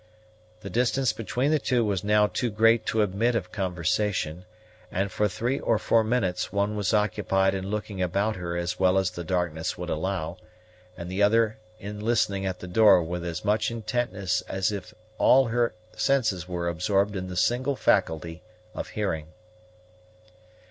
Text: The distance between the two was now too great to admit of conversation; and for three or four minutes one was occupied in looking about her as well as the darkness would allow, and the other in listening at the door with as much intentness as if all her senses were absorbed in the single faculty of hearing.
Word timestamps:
The 0.61 0.69
distance 0.71 1.13
between 1.13 1.51
the 1.51 1.59
two 1.59 1.85
was 1.85 2.03
now 2.03 2.25
too 2.25 2.49
great 2.49 2.87
to 2.87 3.03
admit 3.03 3.35
of 3.35 3.51
conversation; 3.51 4.45
and 4.91 5.11
for 5.11 5.27
three 5.27 5.59
or 5.59 5.77
four 5.77 6.03
minutes 6.03 6.51
one 6.51 6.75
was 6.75 6.91
occupied 6.91 7.53
in 7.53 7.69
looking 7.69 8.01
about 8.01 8.35
her 8.37 8.57
as 8.57 8.79
well 8.79 8.97
as 8.97 9.11
the 9.11 9.23
darkness 9.23 9.77
would 9.77 9.91
allow, 9.91 10.37
and 10.97 11.07
the 11.11 11.21
other 11.21 11.59
in 11.77 11.99
listening 11.99 12.47
at 12.47 12.61
the 12.61 12.67
door 12.67 13.03
with 13.03 13.23
as 13.23 13.45
much 13.45 13.69
intentness 13.69 14.41
as 14.49 14.71
if 14.71 14.91
all 15.19 15.49
her 15.49 15.75
senses 15.95 16.47
were 16.47 16.67
absorbed 16.67 17.15
in 17.15 17.27
the 17.27 17.37
single 17.37 17.75
faculty 17.75 18.41
of 18.73 18.87
hearing. 18.97 19.27